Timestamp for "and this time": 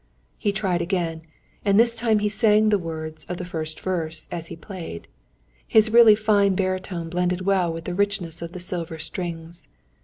1.63-2.17